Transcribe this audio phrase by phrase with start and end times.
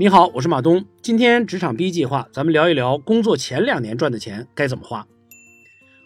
[0.00, 0.82] 你好，我是马东。
[1.02, 5.06] 今天职场 B 计划，咱们聊一聊工作前两年赚的钱该怎么花。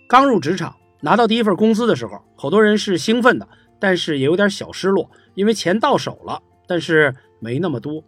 [0.09, 3.47] 刚入职场，拿到第一份工资的时候，好多人是兴奋的，
[3.79, 8.03] 但是也有点小失落，因为钱到手了，但是没那么多。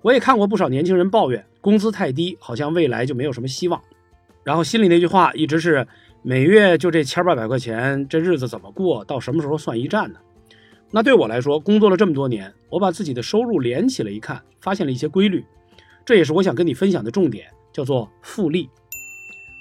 [0.00, 3.78] 我也看过不少年轻人抱怨工资太低，好像未来就没有什么希望。
[4.44, 5.86] 然后心里那句话一直是：
[6.22, 9.04] 每月就这千八百块钱，这日子怎么过？
[9.04, 10.20] 到什么时候算一战呢？
[10.90, 15.44] 那对我来说，工作了这么多年，我把自己的收入连起来一看，发现了一些规律。
[16.06, 18.70] 这也是我想跟你分享的重点，叫做复利。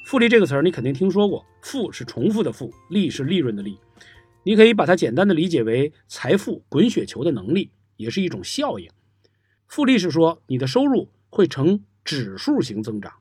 [0.06, 3.78] 复利这个词儿你肯定听说过，复是重复的复，利是利润的利。
[4.44, 8.90] 你可以把它简单的理解为财富滚雪球的能力，也是一种效应。
[9.68, 13.12] 复利是说你的收入会呈指数型增长，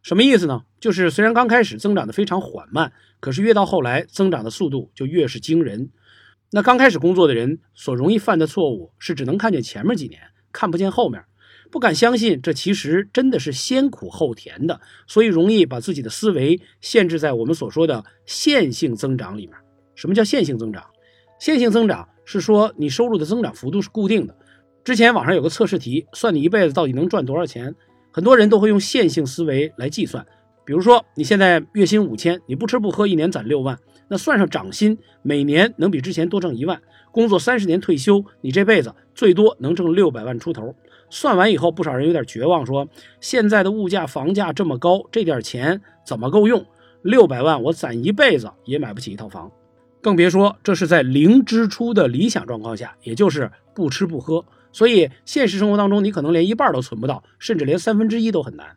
[0.00, 0.64] 什么意思呢？
[0.80, 5.90] 就是虽然刚开始增长的非常缓慢，可是越到后来增长的速度就越是惊人。
[6.52, 10.20] 那刚开始工作的人所容易犯的错误是只能看见前面几年，
[10.52, 11.24] 看不见后面，
[11.70, 19.56] 不敢相信这其实真的是先苦后甜的，所以容易把自己的思维限制在我们所说的线性增长里面。
[19.94, 20.84] 什么叫线性增长？
[21.40, 24.36] 线性增长是说你收入的增长幅度是固定的。
[24.84, 27.74] 之前网上有个测试题，算你一辈子到底能赚多少钱，
[28.12, 30.24] 很多人都会用线性思维来计算。
[30.66, 33.78] 比如说你现在月薪五千，你不吃不喝一年攒六万。
[34.08, 36.82] 那算上涨薪，每年能比之前多挣一万。
[37.12, 40.74] 工作三十年退休，你这辈子最多能挣六百万出头。
[41.08, 42.88] 算完以后，不少人有点绝望，说
[43.20, 46.66] 现在的物价、房价这么高，这点钱怎么够用？
[47.02, 49.50] 六百万我攒一辈子也买不起一套房，
[50.02, 54.44] 更别说这是在零支出的理想状况下，也就是不吃不喝。
[54.72, 58.76] 所以现实生活当中，你可能连一半都存不到，甚至连三分之一都很难。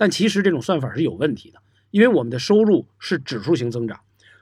[0.00, 4.00] 但其实这种算法是有问题的，因为我们的收入是指数型增长。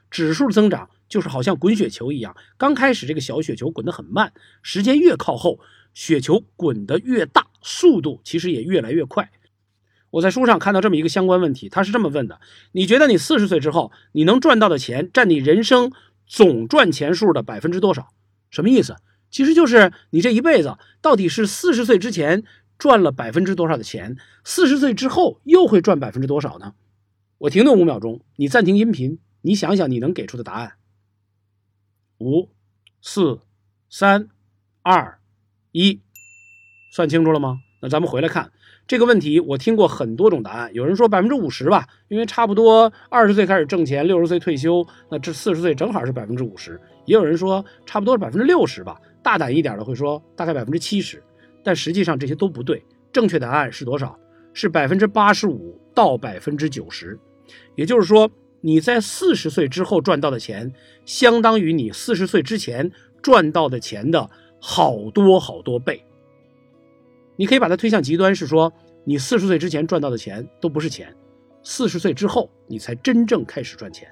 [0.09, 5.59] 指数增长就是好像滚雪球一样，刚开始这个小雪球滚得很慢，时间越靠后，
[5.93, 9.31] 雪球滚得越大，速度其实也越来越快。
[10.11, 12.39] 我在书上看到这么一个相关问题，他是这么问的：
[12.71, 15.91] 你觉得你四十岁之后，你能赚到的钱占你人生
[16.25, 18.13] 总赚钱数的百分之多少？
[18.49, 18.95] 什么意思？
[19.29, 22.45] 其实就是你这一辈子到底是四十岁之前
[22.79, 26.73] 赚了百分之多少的钱，四十岁之后又会赚百分之多少呢？
[27.37, 29.19] 我停顿五秒钟，你暂停音频。
[29.41, 30.73] 你想想，你能给出的答案？
[32.17, 32.49] 五、
[33.01, 33.39] 四、
[33.89, 34.27] 三、
[34.81, 35.19] 二、
[35.71, 36.01] 一，
[36.91, 37.59] 算清楚了吗？
[37.81, 38.51] 那咱们回来看
[38.85, 39.39] 这个问题。
[39.39, 46.79] 我听过很多种答案，有人说百分之五十吧，因为差不多二十岁开始挣钱，六十岁退休，那这四十岁正好是百分之五十。
[47.05, 51.23] 也有人说差不多是百分之六十吧，大胆一点的会说大概百分之七十。
[51.63, 54.17] 但实际上这些都不对，正确答案是多少？
[54.53, 57.19] 是百分之八十五到百分之九十。
[57.75, 58.29] 也就是说。
[58.61, 60.69] 你在四十岁之后赚到的钱，
[61.05, 66.03] 相当于你四十岁之前赚到的钱的好多好多倍。
[67.37, 68.73] 你可以把它推向极端，是说
[69.05, 71.15] 你四十岁之前赚到的钱都不是钱，
[71.63, 74.09] 四十岁之后你才真正开始赚钱。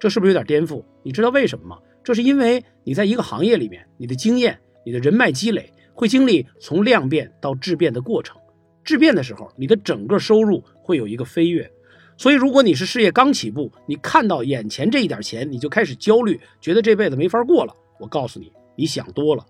[0.00, 0.82] 这是不是有点颠覆？
[1.02, 1.78] 你知道为什么吗？
[2.02, 8.36] 这是因为你在一个行业里面，你的经验、你的人脉积累会经历从量变到质变的过程。
[8.82, 11.70] 质变的时候，你的整个收入会有一个飞跃。
[12.16, 17.74] 所以，如果你是事业刚起步，你看到眼前这一点钱，你就开始焦虑，觉得这辈子没法过了。
[17.98, 19.44] 我告诉你，你想多了。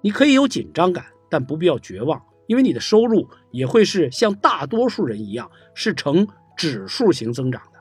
[0.00, 6.26] 你可以有紧张感，但不必要绝望，因为你的收入也会是像大多数人一样，是呈
[6.56, 7.80] 指数型增长的。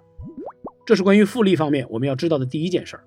[0.86, 3.04] 这是关于复利方面我们要知道的第一件事儿。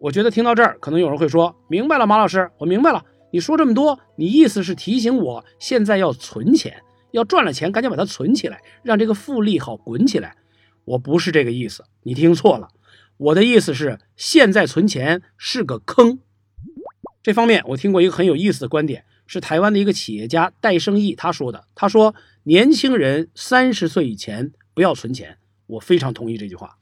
[0.00, 3.04] 我觉得听到这儿，可能有人会说：“明白了，马老师，我明白了。
[3.30, 10.36] 你说这么多，你意思是提醒我现在要存钱，要赚了钱赶紧把它存起来，让这个复利好滚起来。”
[10.86, 12.68] 我不是这个意思，你听错了。
[13.18, 16.20] 我的意思是，现在存钱是个坑。
[17.22, 21.66] 这方面我听过一个很有意思的观点，是台湾的一个企业家戴胜义他说的。
[21.74, 25.36] 他说，年轻人三十岁以前不要存钱。
[25.66, 26.78] 我非常同意这句话。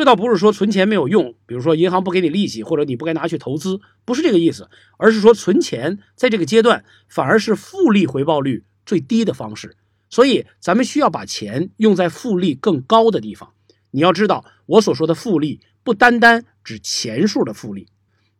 [0.00, 9.76] 这倒不是说存钱没有用，比如说银行不给你利息，或者你不该拿去投资，不是这个意思，而是说存钱在这个阶段反而是复利回报率最低的方式。
[10.08, 13.52] 所以，咱们需要把钱用在复利更高的地方。
[13.90, 17.88] 你要知道，我所说的复利不单单指钱数的复利。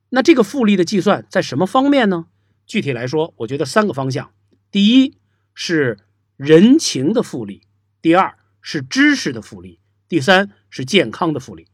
[0.09, 2.25] 那这个复利的计算在什么方面呢？
[2.67, 4.31] 具体来说，我觉得三个方向：
[4.71, 5.19] 第一
[5.53, 5.99] 是
[6.39, 7.61] 人情的复利，
[8.01, 9.80] 第二是知识的复利，
[10.11, 11.67] 第三是健康的复利。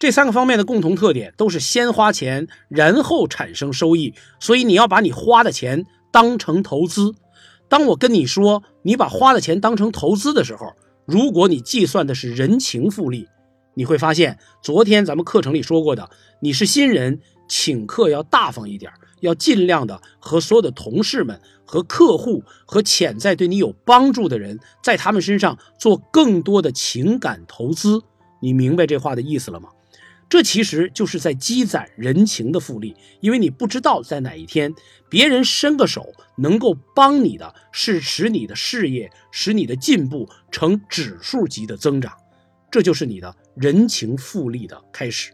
[0.00, 4.14] 这三个方面的共同特点都是先花钱，然后产生收益。
[4.40, 7.14] 所以，你要把你花的钱当成投资。
[7.68, 10.72] 当我跟你说你把花的钱当成投资的时候，
[11.04, 13.28] 如果你计算的是人情复利，
[13.74, 16.08] 你会发现昨天咱们课程里说过的，
[16.40, 28.02] 你是新人，请客要大方一点，要尽量的和所有的同事们、和客户、和潜在对你有帮助的人，在他们身上做更多的情感投资。
[28.40, 29.70] 你明白这话的意思了吗？
[30.28, 34.74] 这其实就是在积攒人情的复利，因为你不知道在哪一天，
[35.08, 42.12] 别人伸个手能够帮你的，是使你的事业、使你的进步呈指数级的增长，
[42.70, 45.32] 这就是你的人情复利的开始。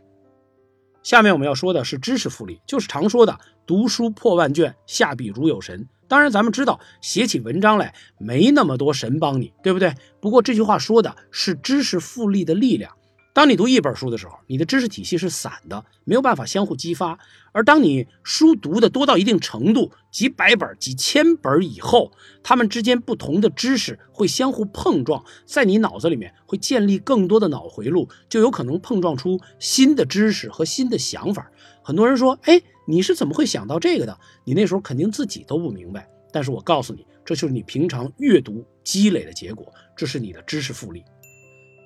[1.04, 5.86] 下面我们要说的是知识复利，就是常说的“读书破万卷，下笔如有神”。
[6.08, 9.94] 当然，咱们知道写起文章来没那么多神帮你，对不对？
[10.18, 12.96] 不过这句话说的是知识复利的力量。
[13.34, 17.18] 当你读一本书的时候，你的知识体系是散的，没有办法相互激发；
[17.50, 22.12] 而当你书读的多到一定程度，几百本、几千本以后，
[22.44, 31.50] 它们之间不同的知识会相互碰撞，在你脑子里面会建立更多的脑回路，就有可能碰撞出新的知识和新的想法。
[31.82, 34.16] 很多人说：“哎，你是怎么会想到这个的？”
[34.46, 36.08] 你那时候肯定自己都不明白。
[36.32, 39.66] 但是我告诉你，这就是你平常阅读积累的结果，
[39.96, 41.02] 这是你的知识复利。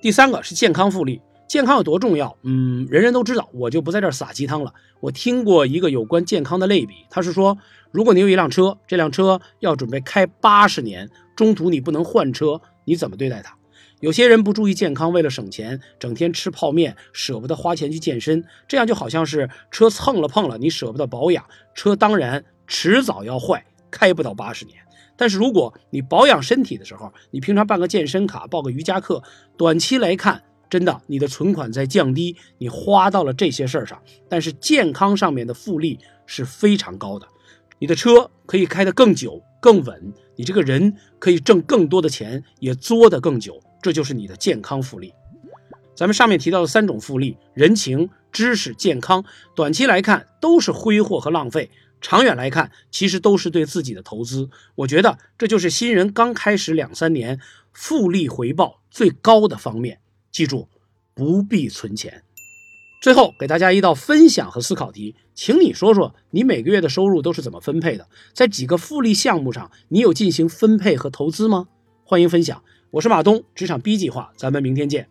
[0.02, 1.22] 第三个是健康复利。
[1.48, 2.36] 健康有多重要？
[2.42, 4.74] 嗯，人人都知道，我就不在这儿撒鸡汤了。
[5.00, 7.56] 我听过一个有关健康的类比，他是说，
[7.90, 13.56] 如果你有一辆车，这辆车要准备开八十年，中途你不能换车，你怎么对待它？
[14.00, 24.76] 有些人不注意健康，为了省钱，整天吃泡面，舍不得花钱去健身，这样就好像是车蹭了碰了，你舍不得保养，车当然迟早要坏，开不到八十年。
[25.16, 29.22] 但是如果你保养身体的时候，你平常办个健身卡，报个瑜伽课，
[29.56, 30.42] 短期来看。
[30.70, 37.26] 真的，你的存款在降低，你花到了这些事儿上，但是健康上面的复利是非常高的。
[37.78, 45.14] 你的车可以开得更久、更稳，你这个人可以挣更多的钱，也作得更久，这就是你的健康复利。
[45.94, 49.24] 咱们上面提到的三种复利：人情、知识、健康，
[49.54, 54.50] 短期来看都是挥霍和浪费，长远来看其实都是对自己的投资。
[54.74, 57.40] 我觉得这就是新人刚开始两三年
[57.72, 60.00] 复利回报最高的方面。
[60.30, 60.68] 记住，
[61.14, 62.22] 不必存钱。
[63.00, 68.08] 最后给大家一道分享和思考题，请你说说你每个月的收入都是怎么分配的？
[68.32, 71.68] 在几个复利项目上，你有进行分配和投资吗？
[72.04, 75.08] 欢迎分享，我是马东，职场 B 计划，咱们明天见。